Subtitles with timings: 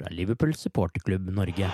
[0.00, 1.68] fra Liverpool supporterklubb Norge.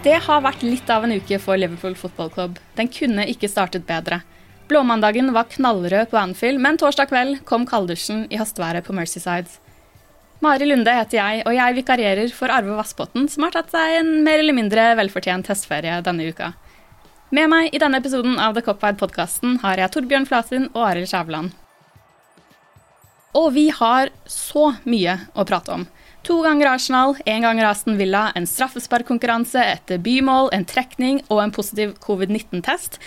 [0.00, 2.58] Det har vært litt av en uke for Liverpool fotballklubb.
[2.78, 4.22] Den kunne ikke startet bedre.
[4.70, 9.60] Blåmandagen var knallrød på Anfield, men torsdag kveld kom kalddusjen i høstværet på Mercyside.
[10.40, 14.12] Mari Lunde heter jeg, og jeg vikarierer for Arve Vassbotn, som har tatt seg en
[14.24, 16.54] mer eller mindre velfortjent høstferie denne uka.
[17.30, 21.52] Med meg i denne episoden av The Copwide-podkasten har jeg Torbjørn Flatin og Arild Skjæveland.
[23.38, 25.84] Og vi har så mye å prate om.
[26.26, 31.54] To ganger Arsenal, én ganger Aston Villa, en straffesparkkonkurranse etter bymål, en trekning og en
[31.54, 32.98] positiv covid-19-test,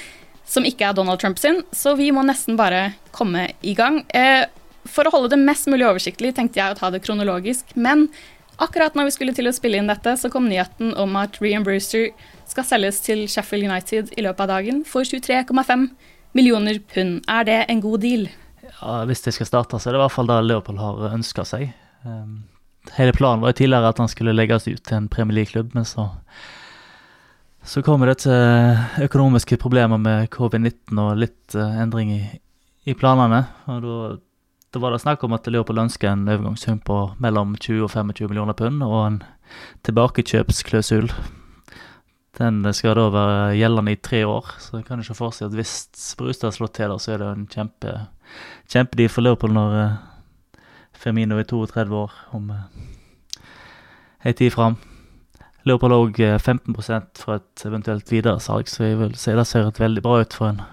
[0.48, 4.06] som ikke er Donald Trump sin, så vi må nesten bare komme i gang.
[4.08, 4.46] Eh,
[4.88, 8.08] for å holde det mest mulig oversiktlig tenkte jeg å ta det kronologisk, men
[8.64, 11.66] akkurat når vi skulle til å spille inn dette, så kom nyheten om at Rian
[11.66, 12.10] Brewster
[12.50, 15.90] skal selges til Sheffield United i løpet av dagen for 23,5
[16.38, 17.22] millioner pund.
[17.30, 18.26] Er det en god deal?
[18.80, 21.46] Ja, Hvis det skal starte, så er det i hvert fall det Leopold har ønska
[21.48, 21.70] seg.
[22.08, 22.44] Um
[22.92, 25.86] Hele planen var jo tidligere at han skulle legges ut til en Premier League-klubb, men
[25.88, 26.10] så
[27.64, 32.24] så kommer det til økonomiske problemer med covid-19 og litt uh, endring i,
[32.84, 33.46] i, planene.
[33.72, 34.18] og da,
[34.74, 38.32] da var det snakk om at Leopold ønsker en overgangssum på mellom 20 og 25
[38.32, 39.20] millioner pund, og en
[39.86, 41.12] tilbakekjøpsklausul.
[42.40, 46.16] Den skal da være gjeldende i tre år, så jeg kan ikke forestille at hvis
[46.18, 47.94] Brustad slår til, så er det en kjempe,
[48.74, 49.78] kjempedeal for Leopold når
[50.98, 54.82] Femino er 32 år om ei uh, tid fram.
[55.70, 56.74] Leopold òg 15
[57.22, 60.64] for et eventuelt videresalg, så jeg vil si det ser veldig bra ut for en,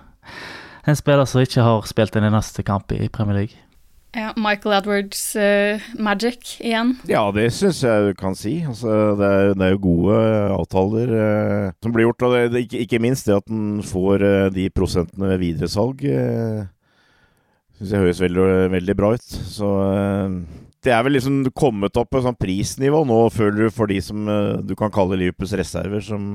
[0.88, 3.69] en spiller som ikke har spilt en eneste kamp i Premier League.
[4.10, 6.96] Ja, Michael Edwards uh, magic igjen?
[7.06, 8.56] Ja, det syns jeg du kan si.
[8.66, 10.16] Altså, det, er, det, er, jo gode
[10.56, 12.24] avtaler uh, som blir gjort.
[12.26, 16.02] Og det, ikke, ikke, minst det at en får uh, de prosentene ved videresalg.
[16.02, 16.64] Uh,
[17.78, 19.36] syns jeg høres veldig, veldig, bra ut.
[19.46, 19.70] Så
[20.82, 24.00] det er vel liksom kommet opp på et sånt prisnivå nå, føler du, for de
[24.02, 24.26] som
[24.66, 26.34] du kan kalle Liverpools reserver, som,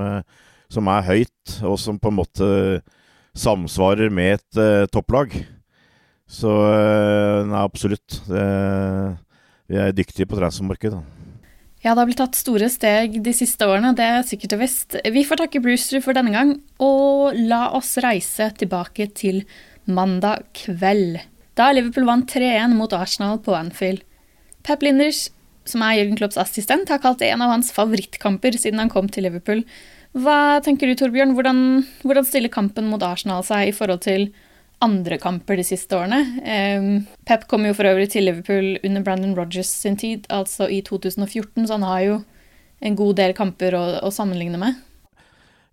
[0.71, 2.49] som, er høyt, og som på en måte
[3.37, 5.35] samsvarer med et topplag.
[6.29, 6.51] Så
[7.45, 8.21] nei, absolutt.
[8.27, 8.45] Det,
[9.69, 11.03] vi er dyktige på transfermarkedet.
[11.85, 14.95] Ja, det har blitt tatt store steg de siste årene, det er sikkert og visst.
[15.05, 19.43] Vi får takke Brewster for denne gang, og la oss reise tilbake til
[19.85, 21.19] mandag kveld.
[21.55, 24.01] Da Liverpool vant 3-1 mot Arsenal på Anfield.
[24.65, 25.27] Pep Linders,
[25.69, 29.05] som er Jørgen Klopps assistent, har kalt det en av hans favorittkamper siden han kom
[29.13, 29.61] til Liverpool.
[30.17, 31.35] Hva tenker du, Torbjørn?
[31.37, 31.61] Hvordan,
[32.01, 34.31] hvordan stiller kampen mot Arsenal seg i forhold til
[34.83, 36.19] andre kamper de siste årene?
[37.27, 41.67] Pep kom jo for øvrig til Liverpool under Brandon Rogers sin tid, altså i 2014,
[41.67, 42.17] så han har jo
[42.85, 44.77] en god del kamper å, å sammenligne med.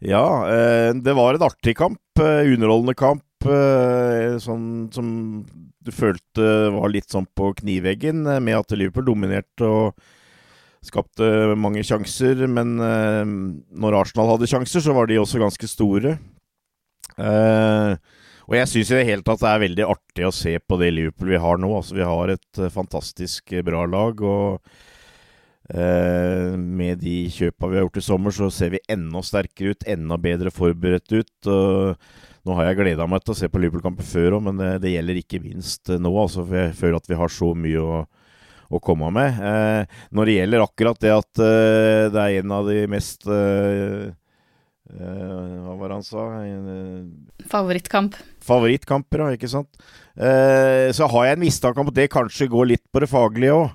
[0.03, 2.01] Ja, eh, det var en artig kamp.
[2.19, 3.47] Eh, underholdende kamp.
[3.47, 5.07] Eh, sånn som
[5.83, 10.03] du følte var litt sånn på kniveggen, med at Liverpool dominerte og
[10.83, 12.47] skapte mange sjanser.
[12.51, 16.17] Men når Arsenal hadde sjanser, så var de også ganske store.
[17.19, 17.95] Eh,
[18.49, 20.91] og jeg syns i det hele tatt det er veldig artig å se på det
[20.95, 21.71] Liverpool vi har nå.
[21.79, 24.23] Altså, vi har et eh, fantastisk bra lag.
[24.23, 24.59] og
[25.71, 29.87] eh, med de kjøpa vi har gjort i sommer, så ser vi enda sterkere ut,
[29.87, 31.51] enda bedre forberedt ut.
[31.53, 31.97] og
[32.43, 34.97] nå har jeg gleda meg til å se på Liverpool-kamper før òg, men det, det,
[34.97, 36.11] gjelder ikke minst nå.
[36.11, 38.01] Altså, for jeg føler at vi har så mye å,
[38.73, 39.39] å komme med.
[39.39, 44.11] Eh, når det gjelder akkurat det at eh, det er en av de mest eh,
[44.11, 44.19] eh
[44.93, 46.27] Hva var han sa.
[46.45, 48.17] Eh, Favorittkamp.
[48.45, 49.71] Favorittkamper, ja, ikke sant.
[50.17, 53.57] Eh, så har jeg en mistanke om at det kanskje går litt på det faglige
[53.57, 53.71] òg.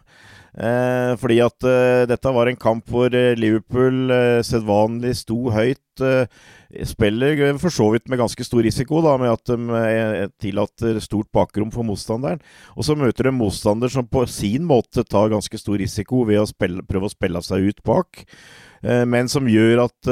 [0.58, 4.10] Eh, fordi at eh, dette var en kamp hvor eh, Liverpool
[4.46, 5.84] sedvanlig sto høyt.
[6.86, 11.72] spiller for så vidt med ganske stor risiko, da, med at de tillater stort bakrom
[11.74, 12.42] for motstanderen.
[12.76, 16.50] Og så møter de motstander som på sin måte tar ganske stor risiko ved å
[16.50, 18.26] spille, prøve å spille seg ut bak.
[18.84, 20.12] Men som gjør at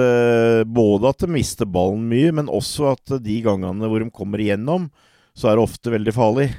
[0.65, 4.89] både at de mister ballen mye, men også at de gangene hvor de kommer igjennom,
[5.37, 6.49] så er det ofte veldig farlig.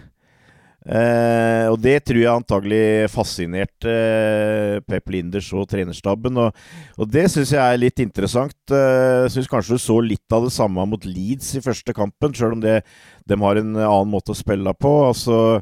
[0.87, 6.39] Eh, og det tror jeg antagelig fascinerte eh, Pep Linders og trenerstaben.
[6.39, 6.61] Og,
[6.95, 8.55] og det syns jeg er litt interessant.
[8.71, 12.37] Jeg eh, syns kanskje du så litt av det samme mot Leeds i første kampen,
[12.37, 12.79] sjøl om det,
[13.27, 14.95] de har en annen måte å spille på.
[15.09, 15.59] Altså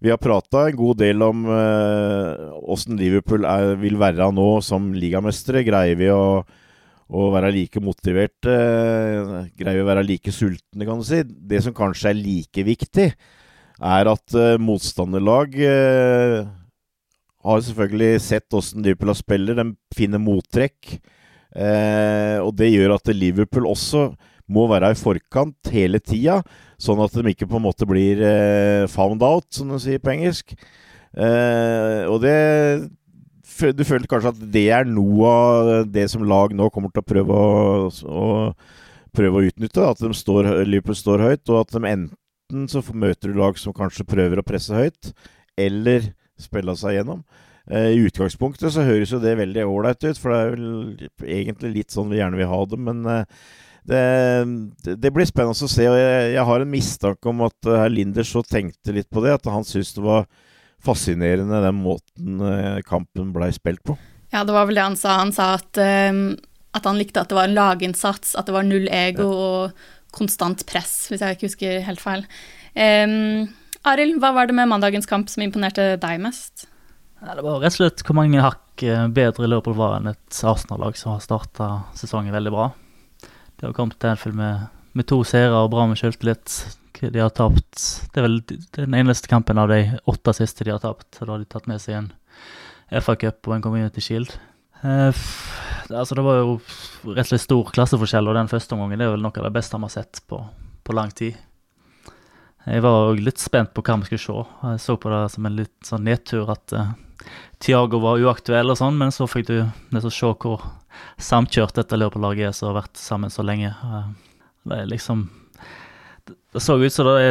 [0.00, 4.94] vi har prata en god del om åssen uh, Liverpool er, vil være nå som
[4.96, 5.60] ligamestere.
[5.66, 6.40] Greier vi å,
[7.10, 8.54] å være like motiverte?
[8.54, 11.20] Uh, greier vi å være like sultne, kan du si?
[11.26, 13.10] Det som kanskje er like viktig,
[13.80, 15.56] er at uh, motstanderlag
[17.40, 19.56] har selvfølgelig sett åssen Liverpool spiller.
[19.56, 20.98] De finner mottrekk.
[22.44, 24.10] og det gjør at Liverpool også
[24.50, 26.40] må være i forkant hele tida,
[26.80, 30.14] sånn at de ikke på en måte blir eh, found out, som de sier på
[30.14, 30.56] engelsk.
[31.14, 32.90] Eh, og det
[33.60, 37.08] Du føler kanskje at det er noe av det som lag nå kommer til å
[37.10, 38.28] prøve å, å
[39.12, 39.84] prøve å utnytte.
[39.84, 42.16] At Liverpool står høyt, og at de enten
[42.70, 45.12] så møter du lag som kanskje prøver å presse høyt,
[45.60, 47.22] eller spille seg gjennom.
[47.70, 51.74] Eh, I utgangspunktet så høres jo det veldig ålreit ut, for det er vel egentlig
[51.76, 52.80] litt sånn vi gjerne vil ha det.
[52.88, 53.40] Men eh,
[53.90, 54.04] det,
[54.96, 55.86] det, blir spennende å se.
[55.88, 59.36] og Jeg, jeg har en mistanke om at herr Linders så tenkte litt på det.
[59.38, 60.26] At han syntes det var
[60.80, 62.40] fascinerende den måten
[62.88, 63.98] kampen blei spilt på.
[64.32, 65.18] Ja, det var vel det han sa.
[65.20, 68.86] Han sa at, at han likte at det var en laginnsats, at det var null
[68.88, 69.40] ego ja.
[69.44, 72.26] og konstant press, hvis jeg ikke husker helt feil.
[72.74, 73.48] Um,
[73.88, 76.66] Arild, hva var det med mandagens kamp som imponerte deg mest?
[77.20, 80.96] Ja, det var rett og slett hvor mange hakk bedre Liverpool var enn et Arsenal-lag
[80.96, 82.70] som har starta sesongen veldig bra.
[83.60, 86.54] De har kommet til Anfield med, med to seire og bra med selvtillit.
[87.00, 87.80] De har tapt
[88.12, 88.40] Det er vel
[88.76, 91.18] den eneste kampen av de åtte siste de har tapt.
[91.18, 92.10] Da har de tatt med seg en
[93.00, 94.34] FA-cup og en Community Shield.
[94.80, 95.24] Eh,
[95.90, 96.56] altså Det var jo
[97.14, 99.54] rett og slett stor klasseforskjell, og den første omgangen det er vel noe av det
[99.54, 100.40] beste vi har sett på,
[100.86, 101.38] på lang tid.
[102.66, 104.66] Jeg var litt spent på hva vi skulle se.
[104.68, 106.92] Jeg så på det som en litt sånn nedtur at uh,
[107.62, 109.56] Tiago var uaktuell og sånn, men så fikk du
[109.94, 110.66] nesten se hvor
[111.20, 113.72] samkjørt dette Leopold-laget er som har vært sammen så lenge.
[113.80, 114.10] Uh,
[114.68, 115.30] det er liksom
[116.52, 117.30] Det så ut som det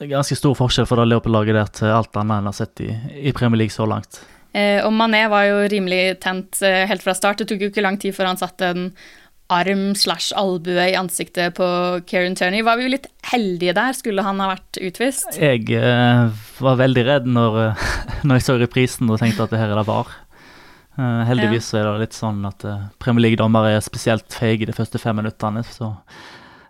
[0.00, 2.88] er ganske stor forskjell for det Leopold-laget der til alt annet enn har sett i,
[3.20, 4.22] i Premier League så langt.
[4.54, 7.42] Eh, og Mané var jo rimelig tent eh, helt fra start.
[7.42, 8.88] Det tok jo ikke lang tid før han satte en
[9.52, 11.66] arm slash albue i ansiktet på
[12.08, 12.62] Kieran Turney.
[12.64, 15.34] Var vi jo litt heldige der, skulle han ha vært utvist?
[15.36, 17.58] Jeg eh, var veldig redd når,
[18.26, 20.20] når jeg så reprisen og tenkte at det her er det var.
[20.94, 21.80] Uh, heldigvis ja.
[21.80, 25.64] er det litt sånn at uh, Premier League-dommere er spesielt feige de første fem minuttene.
[25.66, 25.90] Så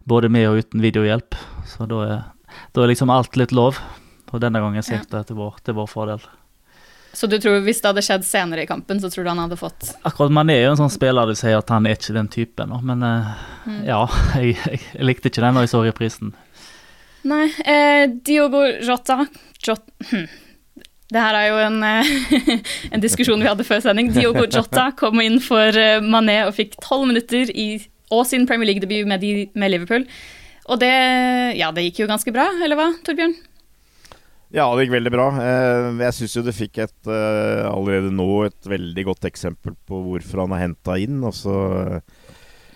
[0.09, 1.37] både med og uten videohjelp.
[1.69, 2.25] Så da er,
[2.73, 3.77] da er liksom alt litt lov.
[4.33, 5.21] Og denne gangen ser jeg ja.
[5.29, 6.25] til, vår, til vår fordel.
[7.15, 9.59] Så du tror hvis det hadde skjedd senere i kampen, så tror du han hadde
[9.59, 12.31] fått Akkurat man er jo en sånn spiller du sier at han er ikke den
[12.33, 13.35] typen, men uh,
[13.67, 13.83] mm.
[13.87, 14.01] ja.
[14.35, 16.35] Jeg, jeg, jeg, likte ikke den da jeg så reprisen.
[17.25, 17.47] Nei.
[17.65, 19.25] Eh, Diogo Jota
[19.65, 20.27] Jot, hm.
[21.15, 22.13] Det her er jo en, eh,
[22.93, 24.11] en, diskusjon vi hadde før sending.
[24.13, 27.69] Diogo Jota kom inn for eh, Mané og fikk tolv minutter i,
[28.13, 30.07] og sin Premier League-debut med, med, Liverpool.
[30.65, 30.93] Og det,
[31.61, 33.37] ja, det gikk jo ganske bra, eller hva, Torbjørn?
[34.55, 35.27] Ja, det gikk veldig bra.
[35.43, 40.45] Eh, jeg syns jo du fikk et allerede nå et veldig godt eksempel på hvorfor
[40.45, 41.19] han er henta inn.
[41.27, 41.57] Altså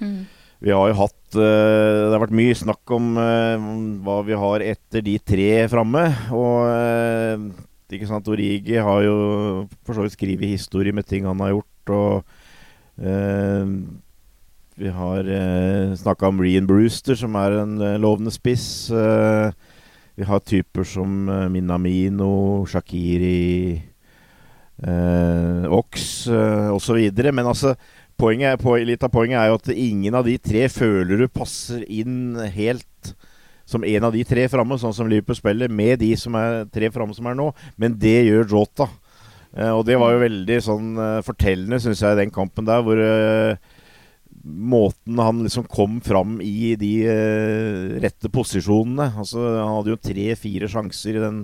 [0.03, 0.19] mm.
[0.67, 3.13] Vi har jo hatt Det har vært mye snakk om
[4.03, 6.03] hva vi har etter de tre framme.
[6.35, 6.67] Og
[7.95, 8.29] ikke sant?
[8.29, 9.17] Origi har jo
[9.87, 11.93] for så vidt skrevet historie med ting han har gjort.
[11.95, 13.73] Og eh,
[14.79, 18.91] vi har eh, snakka om Rian Brewster, som er en eh, lovende spiss.
[18.93, 19.51] Eh,
[20.19, 23.79] vi har typer som eh, Minamino, Shakiri,
[24.83, 26.99] eh, Ox eh, osv.
[27.31, 27.77] Men altså
[28.19, 32.35] poenget, litt av poenget er jo at ingen av de tre føler du passer inn
[32.55, 33.15] helt
[33.69, 36.89] som en av de tre framme, sånn som Liverpool spiller, med de som er tre
[36.91, 37.51] framme som er nå.
[37.77, 38.89] Men det gjør Jota.
[39.53, 43.01] Eh, og det var jo veldig sånn eh, fortellende, syns jeg, den kampen der, hvor
[43.03, 43.61] eh,
[44.49, 50.69] måten han liksom kom fram i de uh, rette posisjonene Altså, Han hadde jo tre-fire
[50.71, 51.41] sjanser i, den,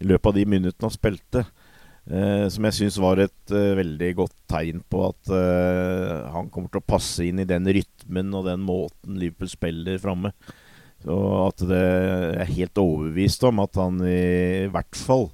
[0.00, 1.44] i, løpet av de minuttene han spilte.
[2.10, 6.82] Uh, som jeg syns var et uh, veldig godt tegn på at han kommer til
[6.82, 10.32] å passe inn i den rytmen og den måten Liverpool spiller framme.
[11.08, 11.84] Og at det
[12.42, 15.30] er helt overbevist om at han i hvert fall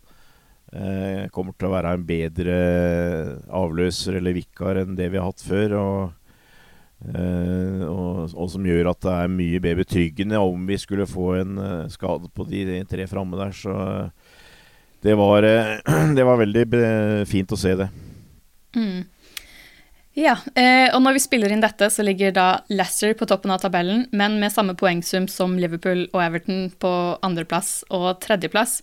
[1.32, 2.56] kommer til å være en bedre
[3.54, 5.74] avløser eller vikar enn det vi har hatt før.
[5.80, 6.25] Og,
[6.96, 11.58] og, og, som gjør at det er mye mer betryggende om vi skulle få en
[11.92, 13.52] skade på de, de tre framme der.
[13.54, 13.74] Så
[15.06, 15.76] det var, eh,
[16.16, 16.64] det var veldig
[17.28, 17.86] fint å se det.
[18.76, 19.04] Mm.
[20.16, 23.60] Ja, eh, og når vi spiller inn dette, så ligger da Leicester på toppen av
[23.62, 26.92] tabellen, men med samme poengsum som Liverpool og Everton på
[27.26, 28.80] andreplass og tredjeplass.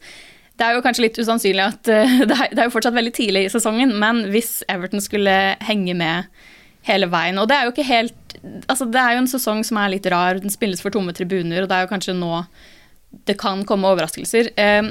[0.53, 3.53] Det er jo kanskje litt usannsynlig at uh, det, er, jo fortsatt veldig tidlig i
[3.53, 6.29] sesongen, men hvis Everton skulle henge med
[6.88, 8.38] hele veien Og det er jo ikke helt
[8.68, 10.40] Altså, det er jo en sesong som er litt rar.
[10.42, 12.42] Den spilles for tomme tribuner, og det er jo kanskje nå
[13.30, 14.50] det kan komme overraskelser.
[14.58, 14.90] Uh,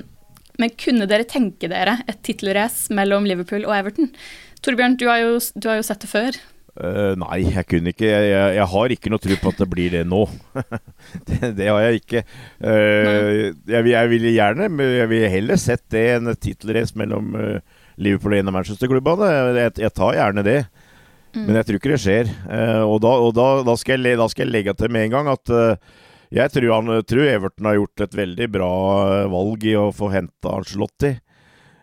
[0.63, 4.09] men kunne dere tenke dere et tittelrace mellom Liverpool og Everton?
[4.63, 6.39] Torbjørn, du har jo, du har jo sett det før.
[6.73, 8.07] Uh, nei, jeg kunne ikke.
[8.09, 10.23] Jeg, jeg, jeg, har ikke noe tro på at det blir det nå.
[11.29, 12.23] det, det, har jeg ikke.
[12.65, 17.59] Uh, jeg, jeg ville gjerne Jeg ville heller sett det enn et tittelrace mellom uh,
[18.01, 19.29] Liverpool og en av Manchester-klubbene.
[19.59, 20.59] Jeg, tar gjerne det.
[21.33, 21.45] Mm.
[21.49, 22.33] Men jeg tror ikke det skjer.
[22.85, 25.53] og, da, og da, da, skal da, skal jeg, legge til med en gang at
[26.33, 28.73] jeg tror, han, tror, Everton har gjort et veldig bra
[29.19, 31.13] eh, valg i å få henta Arncelotti.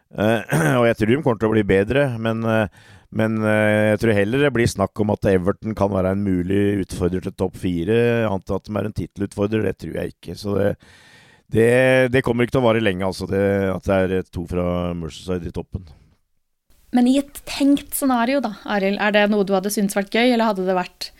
[0.79, 2.41] Og jeg tror de kommer til å bli bedre, men,
[3.13, 7.27] men jeg tror heller det blir snakk om at Everton kan være en mulig utfordrer
[7.27, 7.99] til topp fire.
[8.25, 10.37] Annet at de er en tittelutfordrer, det tror jeg ikke.
[10.39, 10.71] Så det,
[11.53, 11.69] det,
[12.15, 14.65] det, kommer ikke til å vare lenge, altså, det, at det er to fra
[14.97, 15.85] Merceside i toppen.
[16.95, 20.31] Men i et tenkt scenario, da, Arild, er det noe du hadde syntes vært gøy,
[20.31, 21.11] eller hadde det vært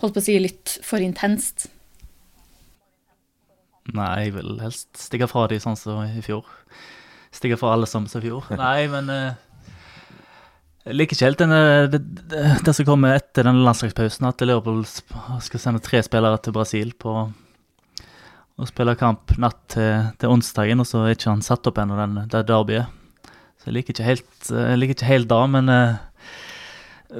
[0.00, 1.68] holdt på å si, litt for intenst?
[3.96, 6.48] Nei, jeg vil helst stikke fra de sånn som i fjor.
[7.34, 8.48] Stikke fra alle som i fjor.
[8.56, 9.36] Nei, men uh,
[10.88, 11.60] jeg liker ikke helt denne,
[11.92, 14.84] det, det, det, som kommer etter denne landslagspausen, at Liverpool
[15.44, 17.18] skal sende tre spillere til Brasil på
[18.58, 22.08] å spille kamp natt til, til onsdagen, og så er ikke han satt opp ennå,
[22.32, 22.97] det derbyet.
[23.68, 25.98] Jeg liker ikke helt, jeg liker ikke helt da, men uh,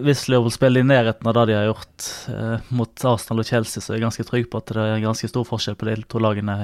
[0.00, 3.80] hvis Liverpool spiller i nærheten av det de har gjort eh, mot Arsenal og Chelsea,
[3.80, 6.20] så er jeg ganske trygg på at det er ganske stor forskjell på de to
[6.20, 6.56] lagene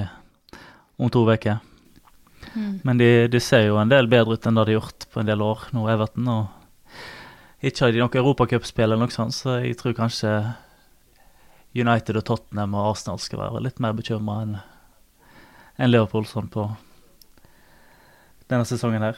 [1.01, 1.57] om to uker.
[2.53, 2.75] Mm.
[2.85, 5.23] Men de, de, ser jo en del bedre ut enn det de har gjort på
[5.23, 6.29] en del år nå, Everton.
[6.29, 10.35] Og ikke har de noe europacupspill eller noe sånt, så jeg tror kanskje
[11.73, 14.57] United og Tottenham og Arsenal skal være litt mer bekymra enn
[15.75, 16.69] en Liverpool sånn på
[18.51, 19.17] denne sesongen her.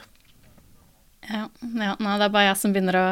[1.28, 3.06] Ja, ja, nei, det er bare jeg som begynner å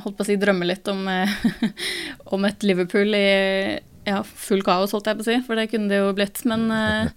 [0.00, 1.34] holdt på å si, drømme litt om, eh,
[2.34, 3.28] om et Liverpool i
[4.08, 6.40] ja, full kaos, holdt jeg på å si, for det kunne det jo blitt.
[6.48, 7.10] Men, eh,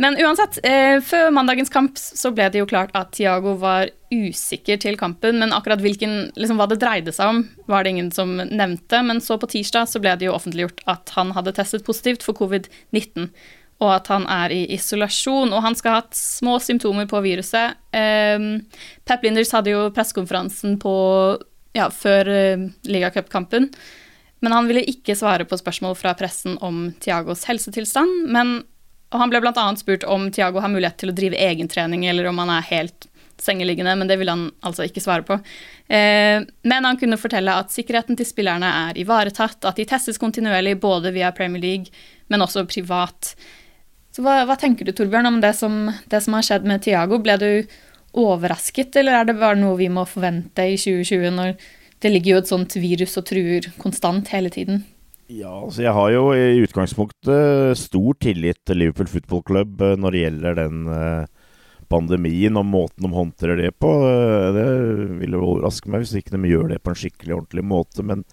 [0.00, 4.80] men uansett, eh, før mandagens kamp så ble det jo klart at Tiago var usikker
[4.80, 8.32] til kampen, men akkurat hvilken, liksom, hva det dreide seg om, var det ingen som
[8.38, 9.02] nevnte.
[9.04, 12.38] Men så på tirsdag så ble det jo offentliggjort at han hadde testet positivt for
[12.38, 13.28] covid-19
[13.82, 15.52] og at han er i isolasjon.
[15.52, 17.76] Og han skal ha hatt små symptomer på viruset.
[17.92, 18.62] Um,
[19.04, 20.78] Pep Linders hadde jo pressekonferansen
[21.76, 23.68] ja, før uh, ligacupkampen.
[24.44, 28.30] Men han ville ikke svare på spørsmål fra pressen om Tiagos helsetilstand.
[28.32, 28.62] Men,
[29.12, 29.66] og han ble bl.a.
[29.80, 33.08] spurt om Tiago har mulighet til å drive egentrening, eller om han er helt
[33.40, 35.36] sengeliggende, men det ville han altså ikke svare på.
[35.92, 40.78] Eh, men han kunne fortelle at sikkerheten til spillerne er ivaretatt, at de testes kontinuerlig
[40.80, 41.92] både via Premier League,
[42.32, 43.34] men også privat.
[44.16, 47.18] Så hva, hva, tenker du, Torbjørn, om det som, det som, har skjedd med Tiago?
[47.20, 47.50] Ble du
[48.16, 51.50] overrasket, eller er det bare noe vi må forvente i 2020, når
[52.00, 54.86] det ligger jo et sånt virus og truer konstant hele tiden?
[55.28, 60.14] Ja, altså jeg har jo i utgangspunktet stor tillit til Liverpool Football Club eh, når
[60.14, 61.48] det gjelder den eh,
[61.92, 63.90] pandemien og måten de håndterer det på.
[64.06, 64.68] Eh, det
[65.20, 68.06] ville overraske meg hvis ikke de gjør det på en skikkelig ordentlig måte.
[68.06, 68.24] Men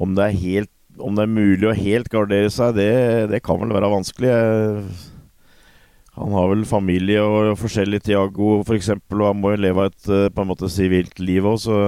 [0.00, 2.92] om det er helt om det er mulig å helt gardere seg, det,
[3.32, 4.32] det kan vel være vanskelig.
[6.14, 10.28] Han har vel familie og forskjellig, Tiago f.eks., og han må jo leve et eh,
[10.30, 11.78] på en måte sivilt liv òg, så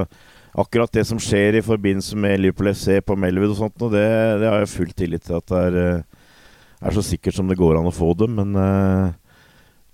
[0.58, 4.06] akkurat det som skjer i forbindelse med Liverpool FC på Melwood og sånt, det,
[4.42, 6.26] det, har jeg full tillit til at det er, eh,
[6.80, 8.28] er, så sikkert som det går an å få det.
[8.34, 9.14] Men uh,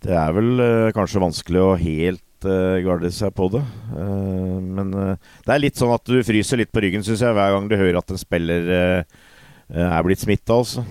[0.03, 0.65] det er vel
[0.97, 3.63] kanskje vanskelig å helt uh, gardere seg på det.
[3.93, 5.15] Uh, men uh,
[5.47, 7.77] det er litt sånn at du fryser litt på ryggen, syns jeg, hver gang du
[7.79, 8.73] hører at en spiller
[9.73, 10.59] er blitt smitta.
[10.59, 10.83] Altså.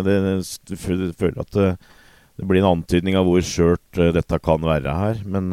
[0.00, 1.66] du føler at det,
[2.38, 5.20] det, blir en antydning av hvor skjørt dette kan være her.
[5.28, 5.52] Men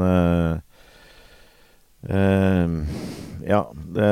[3.44, 4.08] ja det,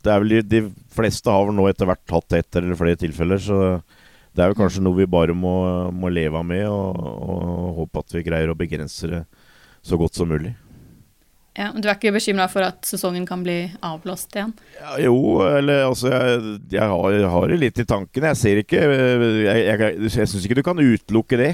[0.00, 0.62] det, er vel De
[0.96, 3.58] fleste har vel nå etter hvert hatt ett eller flere tilfeller, så
[4.34, 5.54] det er jo kanskje noe vi bare må,
[5.94, 9.22] må leve med og, og håpe at vi greier å begrense det
[9.84, 10.54] så godt som mulig.
[11.54, 14.56] Ja, men Du er ikke bekymra for at sesongen kan bli avblåst igjen?
[14.80, 15.14] Ja, jo,
[15.46, 18.32] eller altså Jeg, jeg har, jeg har det litt i tankene.
[18.32, 21.52] Jeg ser ikke Jeg, jeg, jeg syns ikke du kan utelukke det.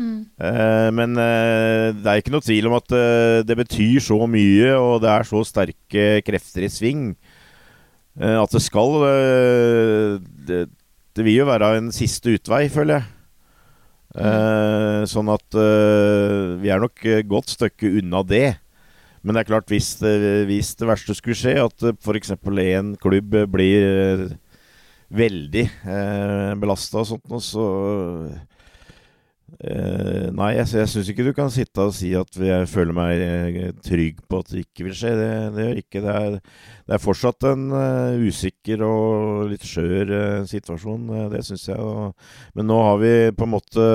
[0.00, 0.24] Mm.
[0.40, 4.72] Uh, men uh, det er ikke noe tvil om at uh, det betyr så mye,
[4.80, 7.12] og det er så sterke krefter i sving,
[8.20, 8.96] at det skal
[10.44, 10.64] det,
[11.16, 13.19] det vil jo være en siste utvei, føler jeg.
[14.10, 18.58] Eh, sånn at eh, vi er nok godt stykke unna det.
[19.22, 19.98] Men det er klart, hvis
[20.48, 22.32] hvis det verste skulle skje, at uh, f.eks.
[22.32, 24.22] en klubb blir eh,
[25.12, 27.66] veldig uh, belasta og sånt noe, så
[29.58, 33.24] eh, Nei, jeg, jeg syns ikke du kan sitte og si at jeg føler meg
[33.24, 35.14] eh, trygg på at det ikke vil skje.
[35.18, 36.02] Det, det gjør ikke.
[36.06, 36.36] Det er,
[36.90, 41.78] det er fortsatt en uh, usikker og litt skjør uh, situasjon, det syns jeg.
[41.78, 42.14] Og,
[42.58, 43.88] men nå har vi på en måte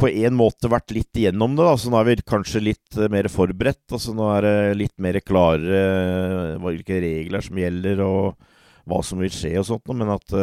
[0.00, 3.28] på en måte vært litt igjennom det, da, så nå er vi kanskje litt mer
[3.32, 3.84] forberedt.
[3.94, 9.22] Altså Nå er det litt mer klare eh, hvilke regler som gjelder, og hva som
[9.22, 9.94] vil skje og sånt.
[9.94, 10.34] Men at,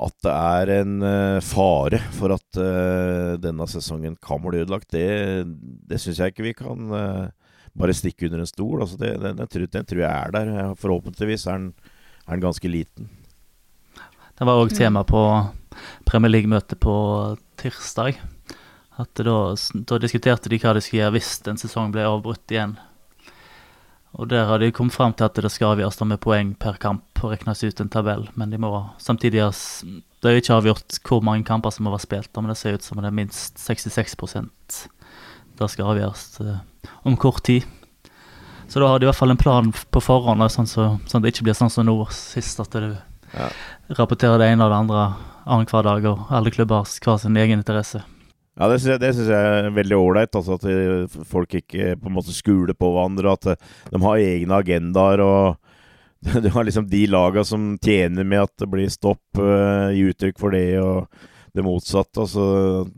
[0.00, 5.44] at det er en eh, fare for at eh, denne sesongen kan bli ødelagt, det,
[5.90, 7.26] det syns jeg ikke vi kan eh,
[7.76, 8.80] bare stikke under en stol.
[8.80, 10.74] Altså det, den, tror, tror jeg er der.
[10.80, 11.72] Forhåpentligvis er den,
[12.26, 13.10] er den ganske liten.
[14.40, 15.20] Det var òg tema på
[16.08, 16.94] Premier League-møtet på
[17.60, 18.16] tirsdag.
[19.00, 19.36] At da,
[19.88, 22.78] da diskuterte de hva de skulle gjøre hvis en sesong ble avbrutt igjen.
[24.18, 27.09] Og der har de kommet fram til at det skal avgjøres med poeng per kamp
[27.24, 28.28] og regnes ut en tabell.
[28.38, 29.50] Men de må samtidig ha
[30.20, 32.84] Det er ikke avgjort hvor mange kamper som må være spilt, men det ser ut
[32.84, 34.16] som det er minst 66
[35.56, 36.58] Det skal avgjøres eh,
[37.04, 37.64] om kort tid.
[38.68, 41.26] Så da har de i hvert fall en plan på forhånd, sånn, så, sånn at
[41.26, 42.96] det ikke blir sånn som nå sist, at du
[43.30, 43.48] Ja.
[43.94, 45.02] rapporterer det ene og det andre
[45.46, 48.02] annenhver dag, og alle klubber har hver sin egen interesse.
[48.60, 50.36] Ja, det syns jeg, jeg er veldig ålreit.
[50.36, 53.32] Altså at folk ikke på en måte skuler på hverandre.
[53.32, 55.22] At eh, de har egne agendaer.
[55.24, 55.56] og
[56.44, 60.40] Du har liksom de laga som tjener med at det blir stopp, uh, gi uttrykk
[60.40, 61.08] for det, og
[61.56, 62.20] det motsatte.
[62.20, 62.44] Altså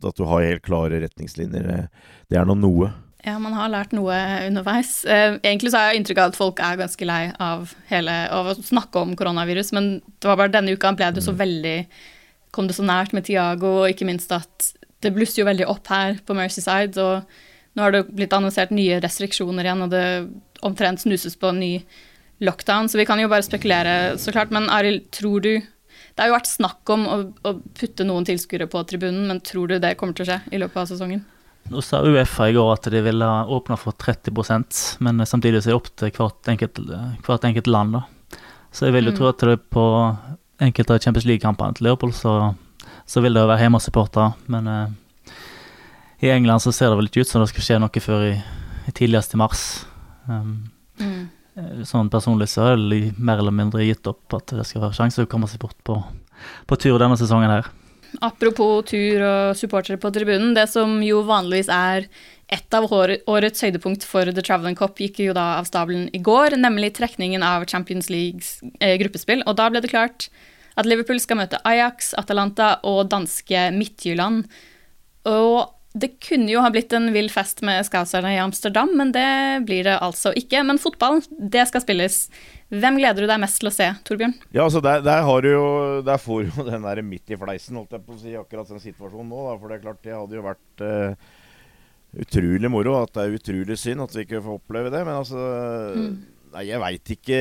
[0.02, 1.68] at du har helt klare retningslinjer.
[1.70, 2.90] eh, Det er nå noe.
[3.22, 4.16] Ja, man har lært noe
[4.48, 5.04] underveis.
[5.06, 8.50] Uh, egentlig så har jeg inntrykk av at folk er ganske lei av hele av
[8.50, 11.78] å snakke om koronavirus, men det var bare denne uka ble det så veldig
[12.52, 14.66] Kom det så nært med Tiago, og ikke minst at
[15.00, 17.24] det blusser jo veldig opp her på Mercyside, og
[17.72, 20.04] nå har det blitt annonsert nye restriksjoner igjen, og det
[20.60, 21.70] omtrent snuses på en ny
[22.44, 24.50] lockdown, så vi kan jo bare spekulere, så klart.
[24.54, 25.52] Men Arild, tror du
[26.12, 27.14] Det har jo vært snakk om å,
[27.48, 30.58] å putte noen tilskuere på tribunen, men tror du det kommer til å skje i
[30.60, 31.22] løpet av sesongen?
[31.72, 35.72] Nå sa Uefa i går at de ville åpne for 30% men samtidig så er
[35.72, 36.80] det opp til hvert enkelt,
[37.24, 37.96] hvert enkelt land.
[37.96, 38.02] da.
[38.72, 39.16] Så jeg vil jo Mm.
[39.16, 39.86] tro at det på
[40.60, 42.54] enkelte av Champions League-kampene til Liverpool så,
[43.06, 44.34] så vil det jo være hjemmesupportere.
[44.48, 44.88] Men eh,
[46.22, 48.36] i England så ser det vel ikke ut som det skal skje noe før i,
[48.88, 49.64] i tidligst i mars.
[50.28, 50.70] Um,
[51.88, 55.24] sånn personlig så er det mer eller mindre gitt opp at det skal være sjanse
[55.24, 55.98] å komme seg bort på,
[56.66, 57.68] på tur denne sesongen her.
[58.20, 62.08] Apropos tur og supportere på tribunen, det som jo vanligvis er
[62.52, 66.58] et av årets høydepunkt for The Travelling Cup, gikk jo da av stabelen i går,
[66.60, 69.44] nemlig trekningen av Champions Leagues eh, gruppespill.
[69.48, 70.28] Og da ble det klart
[70.76, 74.44] at Liverpool skal møte Ajax, Atalanta og danske Midtjylland.
[75.28, 79.64] Og det kunne jo ha blitt en vill fest med Scouserne i Amsterdam, men det
[79.68, 80.62] blir det altså ikke.
[80.64, 82.16] Men fotballen, det skal spilles.
[82.72, 84.34] Hvem gleder du deg mest til å se, Torbjørn?
[84.54, 85.66] Ja, altså der, der har du jo
[86.06, 88.82] Der får jo den der midt i fleisen, holdt jeg på å si, akkurat den
[88.82, 89.44] situasjonen nå.
[89.50, 91.30] Da, for det er klart, det hadde jo vært uh,
[92.24, 92.98] utrolig moro.
[93.02, 95.04] At det er utrolig synd at vi ikke får oppleve det.
[95.08, 95.46] Men altså
[96.52, 97.38] Nei, jeg veit ikke.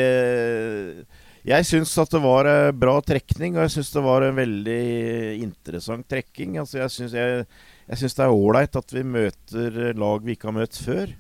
[1.48, 4.82] Jeg syns at det var eh, bra trekning, og jeg syns det var en veldig
[5.42, 6.60] interessant trekking.
[6.62, 7.48] Altså, jeg syns jeg,
[7.92, 11.12] jeg syns det er ålreit at vi møter lag vi ikke har møtt før.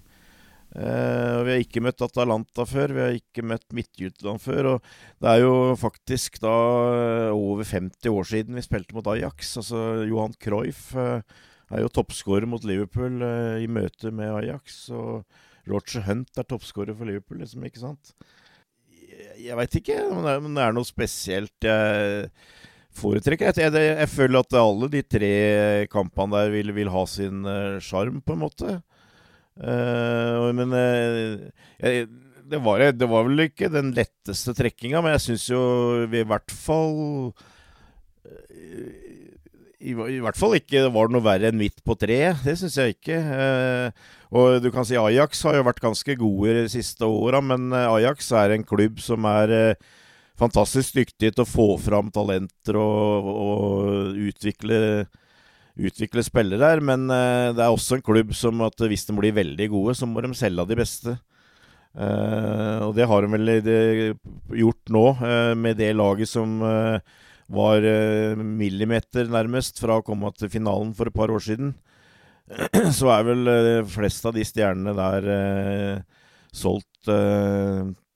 [0.71, 4.69] Uh, vi har ikke møtt Atalanta før, vi har ikke møtt Midtjylland før.
[4.75, 6.55] Og det er jo faktisk da
[6.95, 9.51] eh, over 50 år siden vi spilte mot Ajax.
[9.59, 11.19] Altså Johan Cruyff uh,
[11.71, 14.85] er jo toppskårer mot Liverpool uh, i møte med Ajax.
[14.95, 15.27] Og
[15.67, 18.15] Roger Hunt er toppskårer for Liverpool, liksom, ikke sant?
[18.95, 22.31] Jeg, jeg veit ikke men det, om det er noe spesielt jeg
[22.97, 23.51] foretrekker.
[23.51, 25.35] Jeg, jeg, jeg føler at alle de tre
[25.91, 27.45] kampene der vil, vil ha sin
[27.83, 28.79] sjarm, på en måte.
[29.61, 31.49] Uh, men uh,
[31.83, 32.05] jeg,
[32.51, 35.61] det, var, det var vel ikke den letteste trekkinga, men jeg syns jo
[36.11, 36.97] vi i hvert fall
[38.27, 39.11] eh,
[39.81, 42.43] i, I hvert fall ikke var det noe verre enn midt på treet.
[42.45, 43.17] Det syns jeg ikke.
[43.17, 47.71] Eh, og du kan si Ajax har jo vært ganske gode de siste åra, men
[47.73, 49.89] eh, Ajax er en klubb som er eh,
[50.39, 54.79] fantastisk dyktig til å få fram talenter og, og utvikle
[55.79, 56.83] utvikle spillere her.
[56.83, 60.09] Men uh, det er også en klubb som at hvis de blir veldig gode, så
[60.09, 61.17] må de selge de beste.
[61.91, 63.53] Uh, og det har de vel
[64.61, 66.59] gjort nå, uh, med det laget som
[67.51, 67.83] var
[68.39, 71.73] millimeter nærmest fra å komme til finalen for et par år siden.
[72.97, 73.49] Så er vel
[73.91, 75.27] flest av de stjernene der
[76.55, 77.11] solgt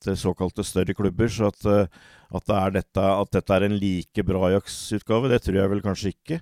[0.05, 1.31] til såkalte større klubber.
[1.31, 5.73] Så at, at, det dette, at dette er en like bra Ajax-utgave, det tror jeg
[5.73, 6.39] vel kanskje ikke.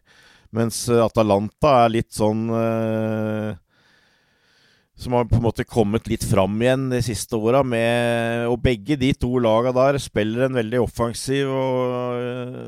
[0.54, 3.50] Mens eh, Atalanta er litt sånn eh,
[5.00, 7.64] Som har på en måte kommet litt fram igjen de siste åra.
[8.52, 12.68] Og begge de to laga der spiller en veldig offensiv og, eh,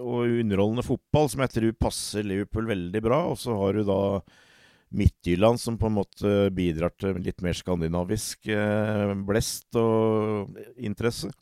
[0.00, 3.20] og underholdende fotball som jeg tror passer Liverpool veldig bra.
[3.34, 4.00] Og så har du da
[4.92, 11.32] Midtjylland, som på en måte bidrar til litt mer skandinavisk eh, blest og interesse.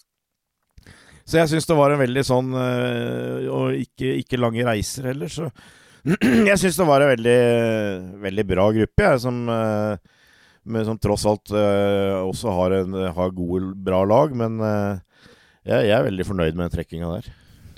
[1.24, 5.30] Så jeg syns det var en veldig sånn øh, Og ikke, ikke, lange reiser heller,
[5.30, 5.50] så
[6.48, 7.40] Jeg syns det var en veldig,
[8.22, 14.00] veldig bra gruppe, jeg, som, med, som tross alt også har, en, har gode, bra
[14.08, 14.32] lag.
[14.32, 17.28] Men jeg, jeg, er veldig fornøyd med trekkinga der.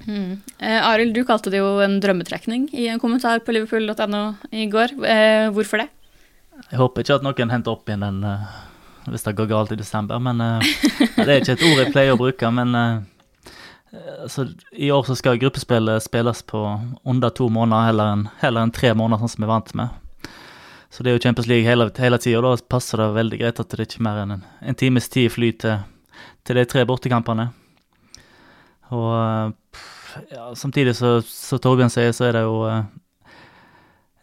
[0.06, 0.40] Mm.
[0.58, 4.96] Eh, Arild, du kalte det jo en drømmetrekning i en kommentar på liverpool.no i går.
[5.06, 5.88] Eh, hvorfor det?
[6.70, 8.20] Jeg håper ikke at noen henter opp igjen den
[9.10, 10.20] hvis det går galt i desember.
[10.22, 12.50] Men Det er ikke et ord jeg pleier å bruke.
[12.54, 12.76] Men
[14.22, 16.60] altså, I år så skal gruppespillet spilles på
[17.02, 19.98] under to måneder heller enn, heller tre måneder, sånn som vi er vant med.
[20.92, 23.60] Så det er jo Champions League hele, hele tida, og da passer det veldig greit
[23.62, 25.78] at det ikke er mer enn en, en times tid fly til,
[26.44, 27.48] til de tre bortekampene.
[28.92, 29.64] Og
[30.32, 32.82] ja, samtidig så, som Torbjørn sier, så er det jo eh,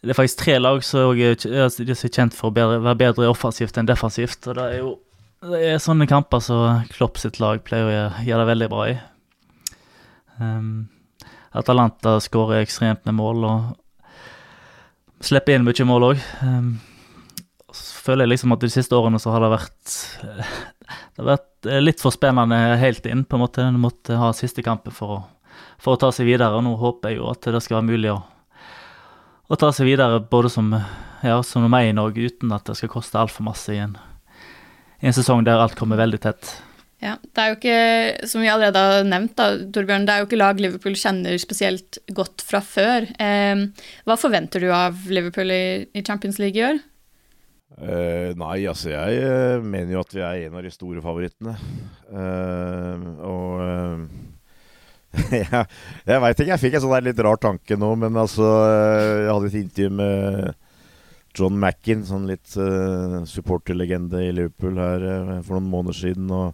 [0.03, 3.77] Det er faktisk tre lag som er, er kjent for å bedre, være bedre offensivt
[3.77, 4.45] enn defensivt.
[4.47, 4.97] Og det er jo
[5.39, 8.95] det er sånne kamper som Klopp sitt lag pleier å gjøre det veldig bra i.
[10.39, 10.89] Um,
[11.55, 16.25] Atalanta skårer ekstremt med mål og slipper inn mye mål òg.
[16.43, 16.73] Um,
[17.71, 19.95] så føler jeg liksom at de siste årene så har det vært
[20.89, 23.67] Det har vært eh, litt for spennende helt inn, på en måte.
[23.73, 25.19] Du måtte ha siste kampen for å,
[25.81, 28.13] for å ta seg videre, og nå håper jeg jo at det skal være mulig
[28.13, 28.21] å,
[29.49, 30.71] å ta seg videre både som,
[31.25, 33.97] ja, som meg i Norge, uten at det skal koste altfor masse i en,
[34.99, 36.57] i en sesong der alt kommer veldig tett.
[36.99, 40.27] Ja, Det er jo ikke, som vi allerede har nevnt, da, Torbjørn, det er jo
[40.27, 43.07] ikke lag Liverpool kjenner spesielt godt fra før.
[43.23, 43.61] Eh,
[44.03, 45.63] hva forventer du av Liverpool i,
[45.95, 46.81] i Champions League i år?
[47.79, 51.53] Uh, nei, altså jeg uh, mener jo at vi er en av de store favorittene.
[52.11, 53.53] Uh, og
[55.33, 55.45] jeg,
[56.05, 59.47] jeg veit ikke, jeg fikk en sånn litt rar tanke nå, men altså Jeg hadde
[59.47, 60.67] et intervju med
[61.39, 62.51] John Mackin, sånn litt
[63.29, 65.07] supporterlegende i Liverpool her
[65.45, 66.29] for noen måneder siden.
[66.33, 66.53] og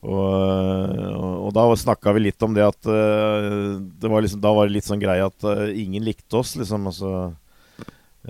[0.00, 4.52] og, og, og, da snakka vi litt om det at uh, det var liksom, Da
[4.56, 6.88] var det litt sånn greie at uh, ingen likte oss, liksom.
[6.88, 7.10] Altså,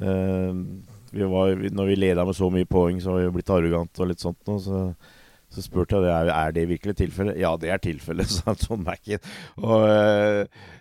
[0.03, 0.51] uh,
[1.11, 4.11] vi var, når vi leda med så mye poeng, så var vi blitt arrogante og
[4.11, 4.61] litt sånt noe.
[4.63, 4.83] Så,
[5.51, 7.39] så, spurte jeg er, er det virkelig tilfellet.
[7.43, 9.23] Ja, det er tilfellet, sa John Mackin.
[9.59, 9.87] Og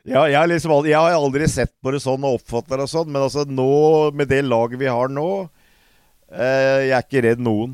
[0.05, 3.09] ja, jeg, liksom aldri, jeg, har aldri sett på det sånn og oppfatter det sånn,
[3.09, 3.71] men altså nå,
[4.13, 5.29] med det laget vi har nå
[6.29, 7.73] Jeg er ikke redd noen.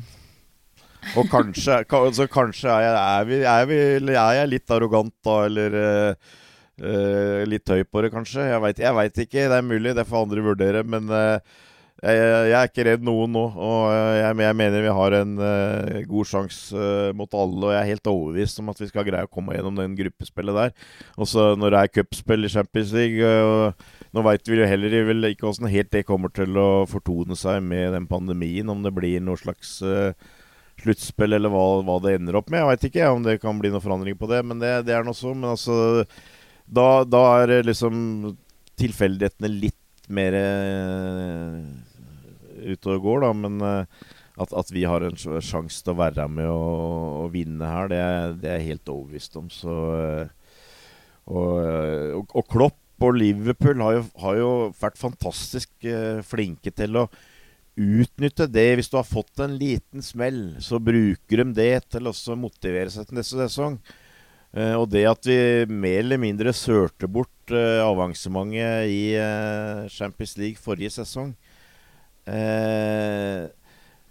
[1.14, 3.78] Og kanskje, altså, kanskje er, jeg, er, vi, er, vi,
[4.16, 8.48] er, jeg, litt arrogant da, eller uh, litt høy på det, kanskje.
[8.50, 9.46] Jeg veit ikke.
[9.46, 10.82] Det er mulig, det får andre vurdere.
[10.88, 11.62] Men uh,
[11.96, 13.44] jeg, jeg, er ikke redd noen nå.
[13.56, 15.34] Og jeg, jeg mener vi har en
[16.10, 17.62] god sjanse mot alle.
[17.62, 20.58] Og jeg er helt overbevist om at vi skal greie å komme gjennom den gruppespillet
[20.60, 20.74] der.
[21.16, 23.36] Og så når det er cupspill i Champions League
[24.16, 27.92] Nå veit vi jo heller ikke åssen helt det kommer til å fortone seg med
[27.92, 28.68] den pandemien.
[28.72, 30.12] Om det blir noe slags uh,
[30.82, 32.62] sluttspill, eller hva, hva, det ender opp med.
[32.62, 35.06] Jeg veit ikke om det kan bli noen forandring på det, men det, det er
[35.06, 35.34] nå så.
[35.34, 35.76] Men altså
[36.66, 38.36] da, da, er liksom
[38.80, 41.60] tilfeldighetene litt mer uh,
[42.66, 43.32] ute og går, da.
[43.36, 47.70] Men uh, at, at, vi har en sjanse til å være med og, og vinne
[47.70, 48.00] her, det,
[48.42, 49.52] det, er jeg helt overbevist om.
[49.52, 50.26] Så uh,
[51.26, 55.88] og, og, og, Klopp og Liverpool har jo, har jo vært fantastisk
[56.24, 57.08] flinke til å
[57.76, 58.68] utnytte det.
[58.78, 63.08] Hvis du har fått en liten smell, så bruker de det til å motivere seg
[63.08, 63.76] til neste sesong.
[64.78, 65.36] Og det at vi
[65.68, 69.02] mer eller mindre sørte bort avansementet i
[69.92, 71.34] Champions League forrige sesong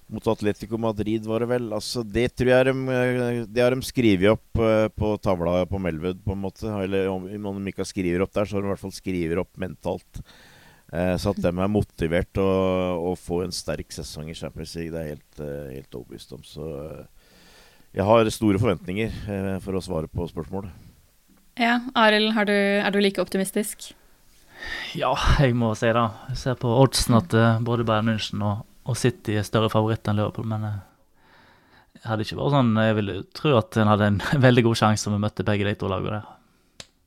[0.06, 1.66] Mot Atletico Madrid, var det vel.
[1.76, 2.98] Altså, det tror jeg de,
[3.52, 4.62] det har de skrevet opp
[4.96, 6.70] på tavla på Melwood, på en måte.
[6.86, 8.96] Eller om, om de ikke har skrevet opp der, så har de i hvert fall
[8.96, 10.22] skrevet opp mentalt.
[10.94, 12.50] Eh, så at de er motivert å,
[13.10, 16.44] å, få en sterk sesong i Champions League, det er helt, eh, helt overbevist om.
[16.46, 17.30] Så eh,
[17.98, 19.14] jeg har store forventninger,
[19.64, 20.72] for å svare på spørsmålet.
[21.56, 23.94] Ja, Arild, er du like optimistisk?
[24.98, 26.06] Ja, jeg må si det.
[26.32, 30.08] Jeg ser på oddsen at uh, både Bayern München og, og, City er større favoritt
[30.08, 30.78] enn Liverpool, men uh,
[31.96, 35.10] jeg hadde ikke vært sånn Jeg ville tro at en hadde en veldig god sjanse
[35.10, 36.32] om vi møtte begge de to lagene der.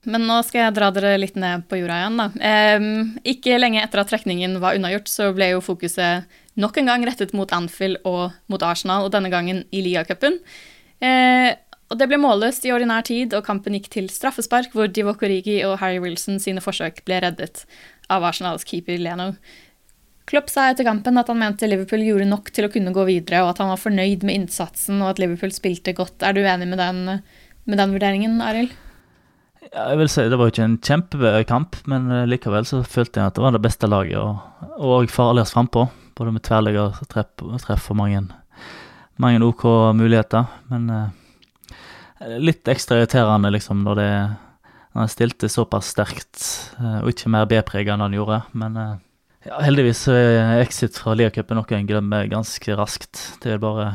[0.09, 2.27] Men nå skal jeg dra dere litt ned på jorda igjen, da.
[2.79, 7.05] Um, ikke lenge etter at trekningen var unnagjort, så ble jo fokuset nok en gang
[7.07, 10.39] rettet mot Anfield og mot Arsenal, og denne gangen i ligacupen.
[10.99, 11.51] Eh,
[11.88, 15.62] og det ble målløst i ordinær tid, og kampen gikk til straffespark, hvor Divock Origi
[15.64, 17.64] og Harry Wilson sine forsøk ble reddet
[18.12, 19.33] av Arsenals keeper Leno.
[20.29, 23.40] Klopp sa etter kampen at han mente Liverpool gjorde nok til å kunne gå videre,
[23.40, 26.20] og at han var fornøyd med innsatsen og at Liverpool spilte godt.
[26.20, 27.22] Er du enig med den,
[27.64, 28.74] med den vurderingen, Arild?
[29.68, 33.33] Ja, jeg vil si Det var ikke en kjempekamp, men eh, likevel så følte jeg
[33.33, 35.87] at det var det beste laget og, og farligst frampå.
[36.18, 37.33] Både med tverrligger, treff,
[37.64, 38.22] treff og mange,
[39.22, 39.64] mange OK
[39.96, 40.48] muligheter.
[40.68, 41.09] Men eh,
[42.43, 44.13] litt ekstra irriterende liksom når det
[44.99, 46.41] han stilte såpass sterkt,
[46.81, 48.41] eh, og ikke mer B-prega enn han gjorde.
[48.59, 48.95] Men eh,
[49.47, 53.21] ja, heldigvis er exit fra Liacupen noe en glemmer ganske raskt.
[53.43, 53.93] Det er bare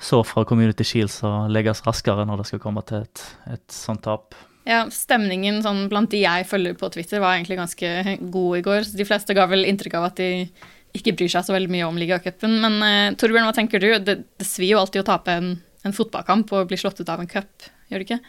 [0.00, 3.22] så fra Community Shields å legges raskere når det skal komme til et,
[3.54, 4.34] et sånt tap.
[4.66, 8.86] Ja, Stemningen sånn, blant de jeg følger på Twitter, var egentlig ganske god i går.
[8.88, 10.48] så De fleste ga vel inntrykk av at de
[10.94, 12.56] ikke bryr seg så veldig mye om ligacupen.
[12.62, 13.90] Men uh, Torbjørn, hva tenker du?
[14.00, 15.50] Det, det svir jo alltid å tape en,
[15.84, 18.22] en fotballkamp og bli slått ut av en cup, gjør det ikke?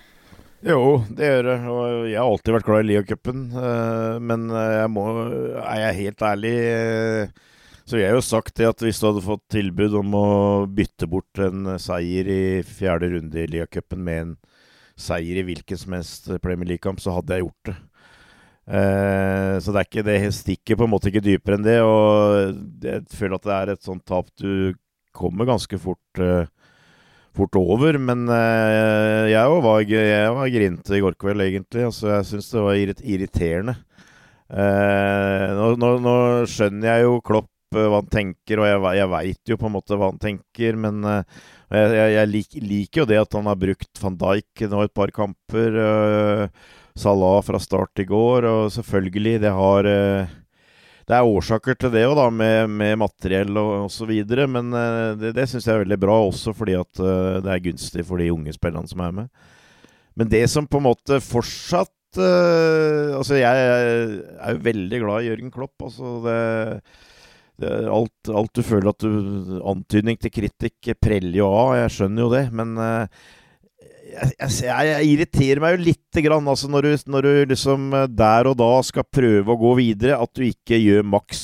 [0.65, 1.55] Jo, det gjør det.
[1.69, 3.41] Og jeg har alltid vært glad i Lia-cupen.
[3.53, 5.03] Eh, men eh, jeg må,
[5.61, 7.43] er jeg helt ærlig eh,
[7.85, 10.29] så jeg har jo sagt det at hvis du hadde fått tilbud om å
[10.65, 14.31] bytte bort en seier i fjerde runde i Lia-cupen med en
[14.97, 17.75] seier i hvilken som helst Premier League-kamp, så hadde jeg gjort det.
[19.61, 21.77] så det er ikke det stikker på en måte ikke dypere enn det.
[21.85, 24.73] Og jeg føler at det er et sånt tap du
[25.13, 26.25] kommer ganske fort
[27.37, 27.97] fort over.
[28.01, 31.87] Men uh, jeg var, jeg var grinte i går kveld, egentlig.
[31.89, 33.75] Altså, jeg syns det var irriterende.
[34.45, 36.15] Uh, nå, nå, nå,
[36.49, 39.75] skjønner jeg jo Klopp uh, hva han tenker, og jeg, jeg veit jo på en
[39.75, 43.59] måte hva han tenker, men jeg, jeg, jeg lik, liker jo det at han har
[43.59, 45.79] brukt van Dijk nå et par kamper.
[46.95, 49.89] Salah fra start i går, og selvfølgelig, det har
[51.05, 54.11] det er årsaker til det òg, med, med, materiell og osv.
[54.49, 57.65] Men uh, det, det syns jeg er veldig bra, også fordi at uh, det er
[57.67, 59.51] gunstig for de unge spillerne som er med.
[60.17, 65.29] Men det som på en måte fortsatt uh, Altså, jeg er jo veldig glad i
[65.29, 65.75] Jørgen Klopp.
[65.85, 71.93] Altså, det, alt, alt, du føler at du Antydning til kritikk preller jo av, jeg
[71.99, 72.45] skjønner jo det.
[72.55, 72.73] Men
[74.15, 78.07] jeg, jeg, jeg, irriterer meg jo lite grann altså når, du, når, du, liksom eh,
[78.11, 81.41] der og da skal prøve å gå videre, at du ikke gjør maks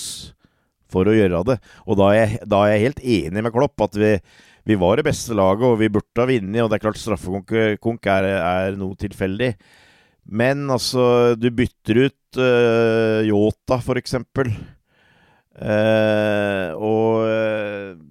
[0.91, 1.57] for å gjøre det.
[1.87, 4.11] Og da er jeg, da er jeg helt enig med Klopp at vi,
[4.67, 6.59] vi, var det beste laget, og vi burde ha vunnet.
[6.63, 9.53] Og det er klart straffekonk er, er, noe tilfeldig.
[10.31, 14.51] Men altså, du bytter ut uh, Yota, for eksempel.
[15.55, 18.10] Uh, og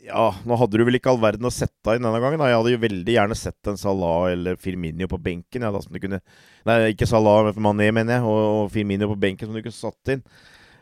[0.00, 2.40] Ja, nå hadde du vel ikke all verden å sette inn denne gangen.
[2.40, 2.48] Da.
[2.48, 5.66] Jeg hadde jo veldig gjerne sett en Salah eller Firmino på benken.
[5.66, 6.22] Ja, da, som du kunne,
[6.68, 9.76] nei, ikke Salah, men Mané, mener jeg, og, og Firmino på benken som du kunne
[9.76, 10.24] satt inn.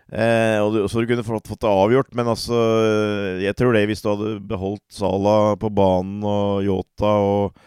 [0.08, 2.14] Eh, og du, så du kunne fått, fått, det avgjort.
[2.16, 2.60] Men altså,
[3.42, 7.66] jeg tror det hvis du hadde beholdt Salah på banen og Yota og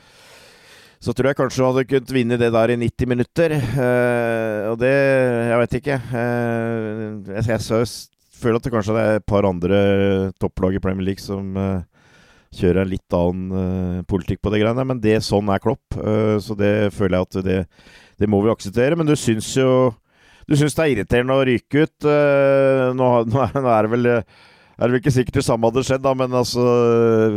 [1.02, 3.56] så tror jeg kanskje du hadde kunnet vinne det der i 90 minutter.
[3.58, 5.96] Eh, og det Jeg vet ikke.
[5.98, 7.06] Eh,
[7.42, 7.86] jeg, jeg,
[8.41, 9.80] føler at det kanskje er et par andre
[10.41, 11.84] topplag i Premier League som uh,
[12.58, 14.86] kjører en litt annen uh, politikk på det greiene.
[14.88, 15.84] Men det, sånn er Klopp.
[15.97, 17.58] Uh, så det føler jeg at det,
[18.21, 18.97] det, må vi akseptere.
[18.99, 19.91] Men du syns jo
[20.49, 22.08] Du syns det er irriterende å ryke ut.
[22.97, 23.10] Nå,
[23.45, 24.10] er det vel
[24.82, 26.63] er det vel ikke sikkert det samme hadde skjedd, da, men altså,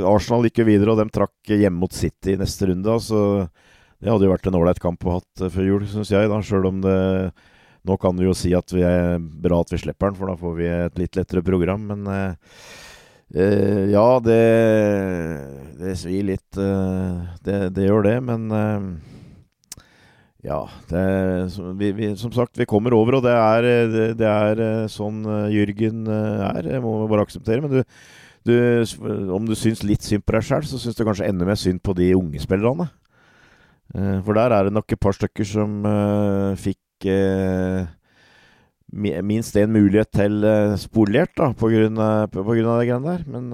[0.08, 2.88] Arsenal gikk jo videre, og de trakk hjemme mot City i neste runde.
[2.88, 3.18] Altså,
[4.00, 6.70] det hadde jo vært en ålreit kamp å hatt før jul, syns jeg, da, sjøl
[6.70, 6.96] om det
[7.84, 10.38] nå kan vi jo si at vi er bra at vi slipper den, for da
[10.40, 11.84] får vi et litt lettere program.
[11.90, 12.54] Men eh,
[13.36, 14.38] eh, ja, det,
[15.80, 16.48] det svir litt.
[16.56, 18.86] Eh, det, det, gjør det, men eh,
[20.48, 20.62] ja.
[20.88, 21.04] Det,
[21.80, 25.20] vi, vi, som sagt, vi kommer over, og det er, det, det er eh, sånn
[25.52, 26.62] Jørgen er.
[26.64, 27.66] Det må vi bare akseptere.
[27.66, 27.82] Men du,
[28.48, 28.56] du,
[29.36, 31.84] om du syns litt synd på deg sjøl, så syns du kanskje enda mer synd
[31.84, 32.88] på de unge spillerne.
[33.94, 35.84] For der er det nok et par stykker som
[36.58, 37.92] fikk fikk
[39.26, 40.44] minst én mulighet til
[40.78, 43.24] spolert da, på grunn av, på grunn av det greiene der.
[43.26, 43.48] Men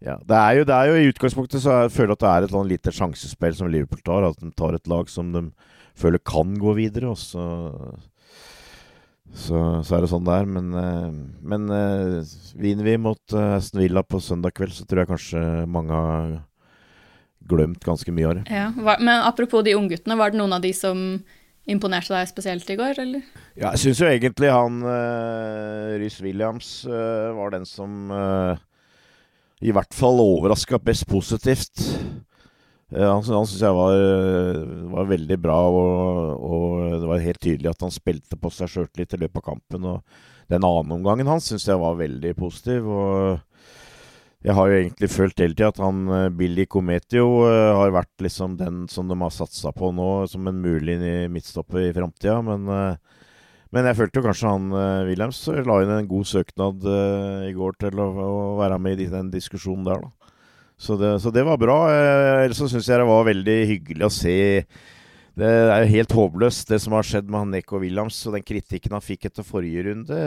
[0.00, 2.44] ja, det er, jo, det er jo i utgangspunktet så jeg føler at det er
[2.44, 4.28] et sånn lite sjansespill som Liverpool tar.
[4.28, 5.46] At de tar et lag som de
[5.96, 7.44] føler kan gå videre, og så
[9.30, 10.48] så, så er det sånn det er.
[10.50, 10.70] Men,
[11.40, 11.68] men
[12.58, 16.32] vinner vi mot Aston Villa på søndag kveld, så tror jeg kanskje mange har
[17.50, 18.44] glemt ganske mye av det.
[18.50, 21.20] Ja, men apropos de ungguttene, var det noen av de som
[21.68, 23.26] imponerte deg spesielt i går, eller?
[23.54, 28.56] Ja, jeg syns jo egentlig han uh, Rhys Williams uh, var den som uh,
[29.60, 31.84] i hvert fall overraska best positivt.
[32.90, 33.92] Han han syns jeg var,
[34.90, 39.14] var, veldig bra, og, og, det var helt tydelig at han spilte på seg sjøltillit
[39.14, 39.84] i løpet av kampen.
[39.92, 42.88] Og den andre omgangen hans syns jeg var veldig positiv.
[42.90, 43.38] og
[44.40, 48.22] jeg har jo egentlig følt hele tida at han eh, Billy Cometio uh, har vært
[48.24, 50.96] liksom den som de har satsa på nå, som en mulig
[51.28, 52.38] midtstopper i framtida.
[52.46, 53.26] Men, uh,
[53.68, 54.72] men, jeg følte jo kanskje han
[55.10, 56.88] Williams la inn en god søknad
[57.46, 60.32] i går til å, å, være med i den diskusjonen der, da.
[60.80, 61.76] Så det, så det var bra.
[62.40, 64.38] Ellers så syns jeg det var veldig hyggelig å se
[65.38, 68.44] det er jo helt håpløst, det som har skjedd med han Neko Williams, og den
[68.44, 70.18] kritikken han fikk etter forrige runde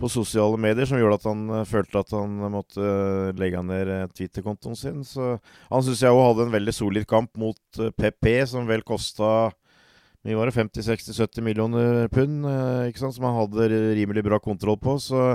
[0.00, 4.12] på sosiale medier som gjorde at han uh, følte at han måtte uh, legge ned
[4.16, 5.00] Twitter-kontoen sin.
[5.06, 5.36] Så
[5.68, 9.50] han syns jeg òg hadde en veldig solid kamp mot PP, som vel kosta
[10.26, 12.42] mye var det 50-60-70 millioner pund,
[12.90, 14.98] ikke sant, som han hadde rimelig bra kontroll på.
[15.00, 15.30] Så,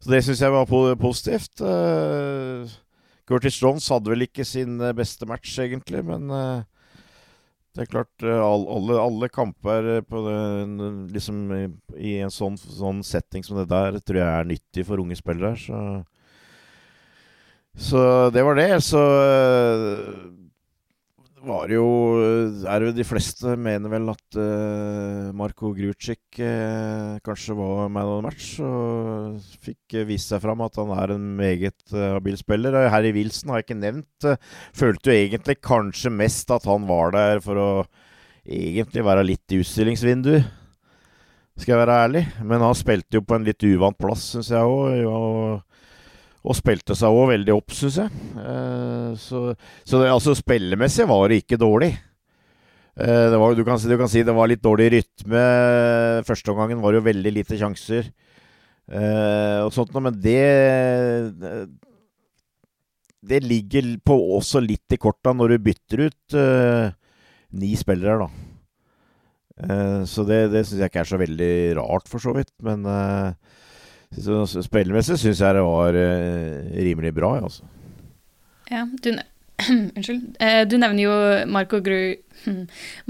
[0.00, 1.60] så det syns jeg var positivt.
[3.28, 6.32] Curtis Jones hadde vel ikke sin beste match, egentlig, men
[7.76, 11.40] det er klart, eh, alle, alle kamper eh, det, liksom,
[11.96, 15.52] i en sånn, sånn, setting som det der tror jeg er nyttig for unge spillere.
[15.60, 15.82] Så,
[17.76, 18.70] så det var det.
[18.86, 20.00] Så eh,
[21.46, 21.86] var jo
[22.68, 28.18] Er jo de fleste mener vel at uh, Marko Grucic uh, kanskje var man of
[28.18, 28.48] the match.
[28.60, 32.76] Og fikk uh, vist seg fram at han er en meget habil spiller.
[32.92, 34.28] Harry Wilson har jeg ikke nevnt.
[34.76, 37.70] følte jo egentlig kanskje mest at han var der for å
[38.46, 40.38] egentlig være litt i utstillingsvindu.
[41.56, 42.24] Skal jeg være ærlig.
[42.44, 45.65] Men han spilte jo på en litt uvant plass, syns jeg òg.
[46.46, 48.20] Og spilte seg òg veldig opp, syns jeg.
[48.38, 49.48] Eh, så,
[49.82, 51.90] så det, altså spillemessig var det ikke dårlig.
[52.94, 55.42] Eh, det var, du, kan, du, kan, si det var litt dårlig rytme.
[56.28, 58.12] Første omgangen var jo veldig lite sjanser.
[58.86, 60.38] Eh, og sånt, men det
[63.26, 66.36] Det ligger på også litt i korta når du bytter ut
[67.56, 70.04] ni spillere, da.
[70.06, 72.52] Så det, det syns jeg ikke er så veldig rart, for så vidt.
[72.62, 72.84] Men
[74.18, 77.66] eh, Spillemessig syns jeg det var uh, rimelig bra, altså.
[78.70, 79.10] Ja, du,
[79.96, 80.36] Unnskyld.
[80.40, 81.16] Uh, du nevner jo
[81.52, 82.16] Marco, Gru,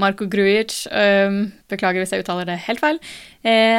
[0.03, 0.85] Marco Grujic.
[0.91, 3.01] Uh, beklager hvis jeg uttaler det helt feil.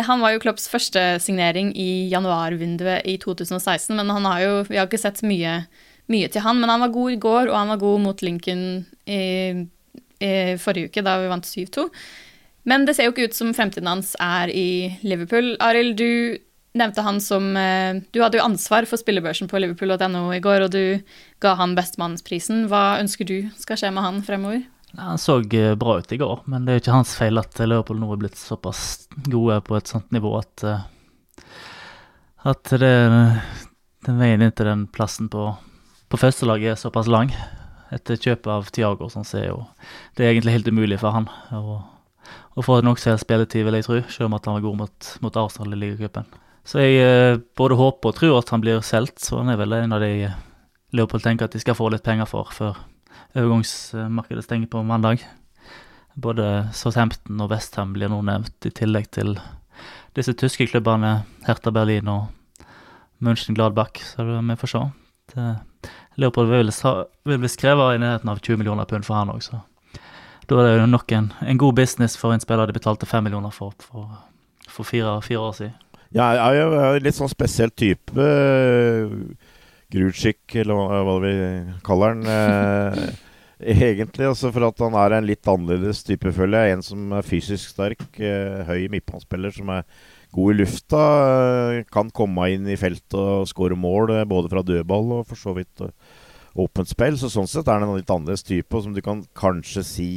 [0.07, 4.79] han var jo Klopps første signering i januarvinduet i 2016, men han har jo, vi
[4.79, 5.61] har ikke sett mye,
[6.07, 6.61] mye, til han.
[6.61, 8.63] Men han var god i går, og han var god mot Lincoln
[9.05, 9.67] i,
[10.23, 11.89] i forrige uke, da vi vant 7-2.
[12.67, 15.53] Men det ser jo ikke ut som fremtiden hans er i Liverpool.
[15.63, 16.37] Arild, du
[16.79, 20.73] nevnte han som eh, Du hadde jo ansvar for spillebørsen på liverpool.no i går, og
[20.73, 20.99] du
[21.43, 22.65] ga han Bestemannsprisen.
[22.71, 24.63] Hva ønsker du skal skje med han fremover?
[24.95, 27.99] Han så eh, bra ut i går, men det er ikke hans feil at Liverpool
[28.01, 30.85] nå er blitt såpass gode på et sånt nivå at, eh,
[32.47, 32.95] at det,
[34.07, 35.51] den veien inn til den plassen på,
[36.07, 37.33] på førstelaget er såpass lang.
[37.93, 39.61] Etter kjøpet av Tiago sånn, så jo
[40.17, 41.77] det er egentlig helt umulig for han å,
[42.57, 45.75] å få nokså spilletid, vil jeg tro, selv om han var god mot, mot Arsenal
[45.75, 46.27] i ligacupen.
[46.67, 49.75] Så jeg eh, både håper og tror at han blir solgt, så han er vel
[49.77, 50.43] en av de eh,
[50.95, 52.77] Leopold tenker at de skal få litt penger for før
[53.35, 55.23] overgangsmarkedet stenger på mandag.
[56.15, 59.35] Både Southampton og Westham blir nå nevnt, i tillegg til
[60.17, 62.63] disse tyske klubbene Hertha Berlin og
[63.23, 64.83] München Gladbach, så vi får se.
[65.33, 65.47] Det,
[66.17, 66.71] Leopold vil,
[67.29, 69.61] vil bli skrevet i nærheten av 20 millioner pund for han òg, så
[70.47, 73.27] da er det jo nok en, en, god business for en spiller de betalte 5
[73.27, 74.07] millioner for for,
[74.71, 75.75] for fire, fire år siden.
[76.15, 78.13] Ja, jeg er jo litt sånn spesiell type.
[78.15, 79.33] Uh,
[79.91, 81.33] Grutschik, eller hva vi
[81.87, 82.27] kaller den.
[82.27, 83.09] Uh,
[83.87, 86.77] egentlig, altså for at han er en litt annerledes type, føler jeg.
[86.77, 89.83] En som er fysisk sterk, uh, høy midtbanespiller som er
[90.35, 91.03] god i lufta.
[91.91, 95.87] kan komme inn i feltet og skåre mål, både fra dødball og for så vidt
[96.57, 97.15] åpent spill.
[97.19, 100.11] Så sånn sett er han en litt annerledes type, og som du kan kanskje si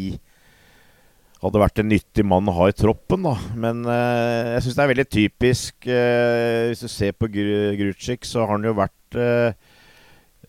[1.41, 3.25] hadde vært en nyttig mann å ha i troppen.
[3.25, 3.35] da.
[3.57, 8.29] Men eh, jeg syns det er veldig typisk eh, Hvis du ser på Gr Grucic,
[8.29, 9.57] så har han jo vært eh,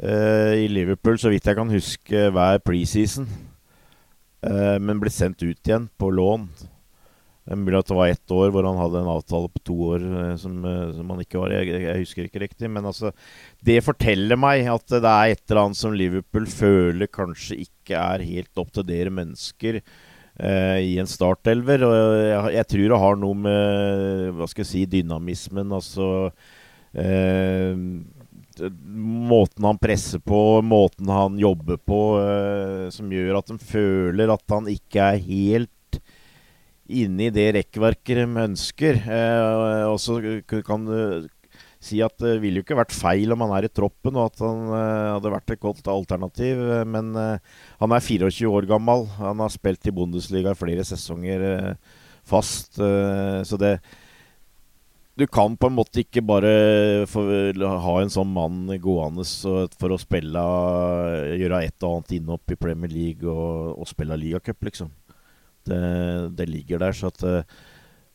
[0.02, 3.30] eh, i Liverpool, så vidt jeg kan huske, hver preseason.
[4.44, 6.50] Eh, men ble sendt ut igjen på lån.
[7.52, 10.36] Mulig at det var ett år hvor han hadde en avtale på to år eh,
[10.44, 10.60] som,
[10.98, 11.56] som han ikke var.
[11.56, 12.68] Jeg, jeg, husker ikke riktig.
[12.68, 13.16] Men altså,
[13.64, 18.28] det forteller meg at det er et eller annet som Liverpool føler kanskje ikke er
[18.28, 19.80] helt opp til dere mennesker
[20.40, 21.84] i en startelver.
[21.86, 27.86] Og jeg, jeg, tror det har noe med hva skal jeg si, dynamismen, altså uh,
[28.62, 34.44] Måten han presser på, måten han jobber på, uh, som gjør at de føler at
[34.54, 36.02] han ikke er helt
[36.92, 38.98] inne i det rekkverket de ønsker.
[39.88, 40.18] og så
[40.68, 40.90] kan
[41.82, 44.44] si at det ville jo ikke vært feil om han er i troppen, og at
[44.44, 46.62] han uh, hadde vært et godt alternativ.
[46.90, 49.08] Men uh, han er 24 år gammel.
[49.18, 51.74] Han har spilt i Bundesliga flere sesonger
[52.28, 52.78] fast.
[52.78, 53.80] så det
[55.18, 56.52] Du kan på en måte ikke bare
[57.10, 59.26] ha en sånn mann gående
[59.74, 60.44] for å spille
[61.42, 64.94] Gjøre et og annet innhopp i Premier League og, og spille ligacup, liksom.
[65.66, 65.82] Det,
[66.38, 66.94] det, ligger der.
[66.94, 67.26] så at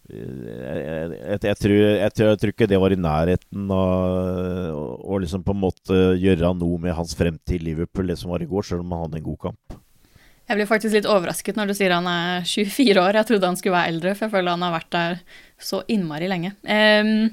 [0.07, 5.55] jeg, jeg, jeg, tror, jeg, tror, ikke det var i nærheten av å liksom på
[5.57, 8.85] en måte gjøre noe med hans fremtid i Liverpool, det som var i går, selv
[8.85, 9.81] om han hadde en god kamp.
[10.47, 13.19] Jeg blir faktisk litt overrasket når du sier han er 24 år.
[13.19, 15.17] Jeg trodde han skulle være eldre, for jeg føler han har vært der
[15.59, 16.53] så innmari lenge.
[16.63, 17.27] Um,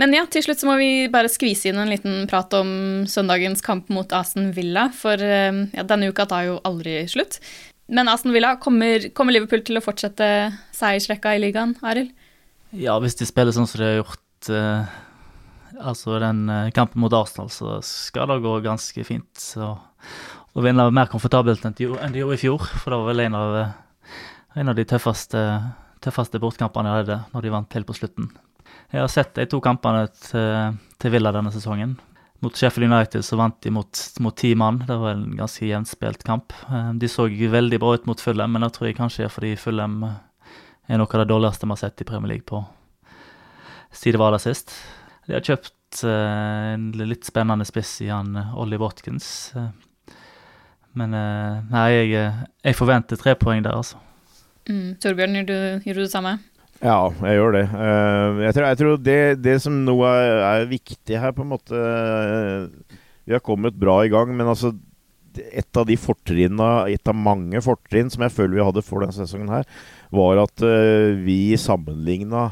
[0.00, 2.70] men ja, til slutt så må vi bare skvise inn en liten prat om
[3.10, 7.40] søndagens kamp mot Aston Villa, for um, ja, denne uka tar jo aldri slutt.
[7.90, 10.26] Men Aston Villa, kommer, kommer, Liverpool til å fortsette
[10.76, 12.12] seiersrekka i ligaen, Arild?
[12.70, 14.92] Ja, hvis de spiller sånn som de har gjort eh,
[15.82, 19.30] altså den eh, kampen mot Arsenal, så skal det gå ganske fint.
[19.34, 19.72] Så,
[20.50, 23.56] å vinne mer komfortabelt enn de, gjorde i fjor, for det var vel en av,
[23.58, 24.22] eh,
[24.62, 25.42] en av de tøffeste,
[26.06, 28.30] tøffeste bortkampene jeg hadde når de vant helt på slutten.
[28.94, 31.98] Jeg har sett de to kampene til, til Villa denne sesongen.
[32.40, 34.78] Mot Sheffield United så vant de mot, mot ti mann.
[34.88, 36.54] Det var en ganske jevnspilt kamp.
[36.70, 39.56] Eh, de så veldig bra ut mot Fulham, men det tror jeg kanskje er fordi
[39.60, 40.16] Fulham eh,
[40.88, 42.64] er noe av det dårligste vi har sett i Premier League på
[43.92, 44.72] siden det var der sist.
[45.26, 49.50] De har kjøpt uh, en litt spennende spiss i han Ollie Watkins.
[50.94, 52.30] Men nei, jeg,
[52.62, 53.98] jeg, forventer tre poeng der, altså.
[54.70, 56.36] Mm, Torbjørn, gjør du, gjør du det samme?
[56.80, 57.66] Ja, jeg gjør det.
[57.76, 61.50] Uh, jeg tror, jeg tror det, det, som nå er, er, viktig her, på en
[61.52, 62.94] måte uh,
[63.28, 64.72] Vi har kommet bra i gang, men altså
[65.36, 69.14] et av de fortrinna, et av mange fortrinn som jeg føler vi hadde for denne
[69.14, 69.68] sesongen her,
[70.10, 72.48] var at uh, vi sammenligna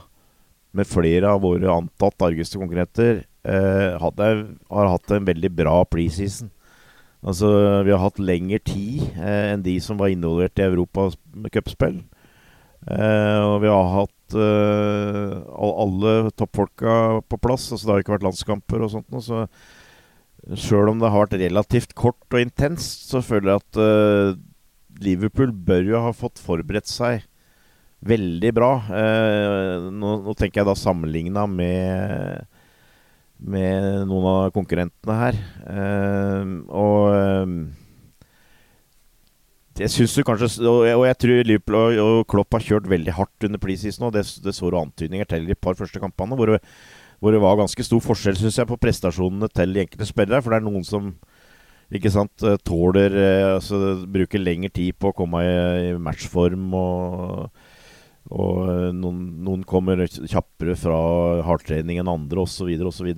[0.76, 4.26] med flere av våre antatt argeste konkurrenter hadde,
[4.68, 6.50] har hatt en veldig bra preseason.
[7.24, 7.48] Altså,
[7.86, 12.02] vi har hatt lengre tid enn de som var involvert i Europas Europacupspill.
[12.88, 17.70] Uh, og vi har hatt eh, alle toppfolka på plass.
[17.72, 19.16] Altså Det har ikke vært landskamper og sånt.
[19.24, 19.44] Så
[20.56, 24.38] sjøl om det har vært relativt kort og intenst, så føler jeg at eh,
[25.04, 27.26] Liverpool bør jo ha fått forberedt seg
[28.08, 28.70] veldig bra.
[29.90, 32.44] Nå, nå, tenker jeg da sammenligna med,
[33.42, 35.40] med noen av konkurrentene her.
[36.70, 37.87] og
[39.78, 43.60] jeg synes du kanskje Og jeg tror Liverpool og Klopp har kjørt veldig hardt under
[43.62, 44.08] preseason.
[44.08, 46.60] Og det, det så du antydninger til i de par første kampene, hvor det,
[47.22, 50.42] hvor det var ganske stor forskjell synes jeg, på prestasjonene til de enkelte spillere.
[50.42, 51.12] For det er noen som
[51.94, 55.54] ikke sant, eh, tåler eh, altså, Bruker lengre tid på å komme i,
[55.88, 56.68] i matchform.
[56.76, 57.64] Og,
[58.28, 60.98] og eh, noen, noen, kommer kjappere fra
[61.48, 62.74] hardtrening enn andre, osv.
[62.90, 63.14] osv.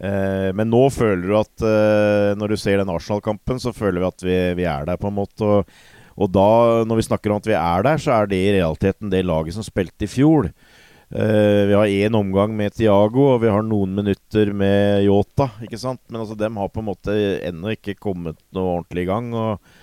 [0.00, 4.08] Eh, men nå føler du at eh, når du ser den Arsenal-kampen, så føler vi
[4.08, 5.44] at vi, vi, er der, på en måte.
[5.44, 5.80] Og,
[6.16, 6.50] og, da,
[6.88, 9.56] når vi snakker om at vi er der, så er det i realiteten det laget
[9.56, 10.48] som spilte i fjor.
[11.10, 15.50] Eh, vi har én omgang med Tiago, og vi har noen minutter med Yota.
[15.60, 17.20] Men altså, dem har på en måte
[17.50, 19.32] ennå ikke kommet noe ordentlig i gang.
[19.34, 19.78] og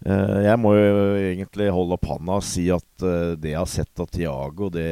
[0.00, 4.00] jeg må jo egentlig holde opp handa og si at eh, det jeg har sett
[4.00, 4.86] av Tiago, det,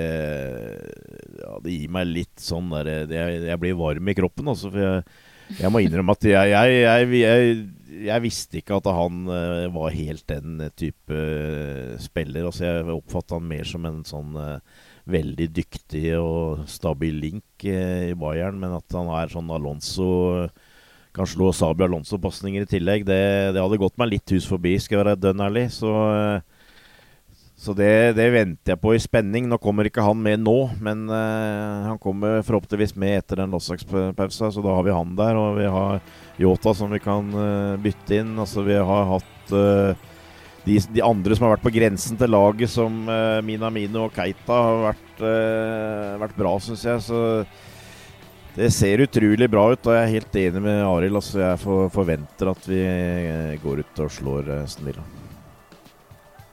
[1.38, 4.68] ja, det gir meg litt sånn der, jeg, Jeg blir varm i kroppen, altså.
[4.74, 5.06] For jeg,
[5.62, 7.08] jeg må innrømme at jeg,
[7.88, 9.24] jeg, visste ikke at han
[9.72, 11.22] var helt den type
[12.04, 12.50] spiller.
[12.50, 14.36] Altså Jeg oppfatta han mer som en sånn
[15.08, 20.10] veldig dyktig og stabil link i Bayern, men at han er sånn Alonso
[21.18, 23.04] kan slå Sabi Alonso-pasninger i tillegg.
[23.08, 23.18] Det,
[23.54, 25.66] det, hadde gått meg litt hus forbi, skal jeg være dønn ærlig.
[25.74, 25.92] Så,
[27.58, 29.48] så det, det, venter jeg på i spenning.
[29.50, 34.52] Nå kommer ikke han med nå, men uh, han kommer forhåpentligvis med etter den landslagspausa,
[34.54, 35.38] så da har vi han der.
[35.40, 35.98] Og vi har
[36.38, 38.36] Yota som vi kan uh, bytte inn.
[38.38, 40.06] Altså vi har hatt uh,
[40.68, 43.06] de, de, andre som har vært på grensen til laget, som
[43.46, 45.22] Minamino og Keita, har vært,
[46.20, 47.00] vært bra, syns jeg.
[47.06, 47.20] Så
[48.58, 51.20] det ser utrolig bra ut, og jeg er helt enig med Arild.
[51.20, 51.60] Altså, jeg
[51.94, 55.04] forventer at vi eh, går ut og slår eh, Aston Villa.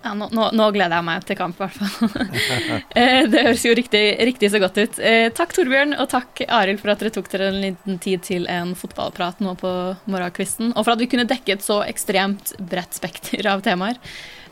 [0.06, 2.28] Ja, nå, nå, nå, gleder jeg meg til kamp, i hvert fall.
[2.96, 5.00] Eh, det høres jo riktig, riktig, så godt ut.
[5.36, 8.76] takk, Torbjørn, og takk, Arild, for at dere tok dere en liten tid til en
[8.78, 9.72] fotballprat nå på
[10.06, 10.76] morgenkvisten.
[10.76, 14.00] Og for at vi kunne dekke et så ekstremt bredt spekter av temaer.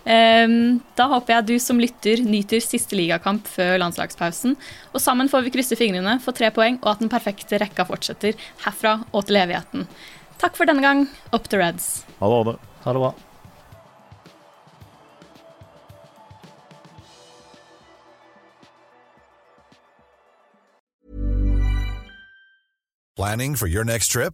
[0.04, 4.58] Um, da håper jeg du som lytter nyter siste ligakamp før landslagspausen.
[4.92, 8.36] Og sammen får vi krysse fingrene for tre poeng, og at den perfekte rekka fortsetter
[8.66, 9.88] herfra og til evigheten.
[10.44, 11.06] Takk for denne gang.
[11.32, 12.04] Up to Reds.
[12.20, 12.36] Ha det.
[12.36, 12.58] Ha det.
[12.84, 13.14] Ha det bra.
[23.16, 24.34] Planning for your next trip?